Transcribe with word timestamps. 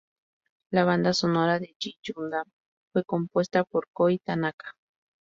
La 0.71 0.83
banda 0.83 1.13
sonora 1.13 1.59
de 1.59 1.75
"G 1.79 1.93
Gundam" 2.15 2.47
fue 2.91 3.03
compuesta 3.03 3.63
por 3.65 3.87
Kohei 3.93 4.17
Tanaka. 4.17 4.71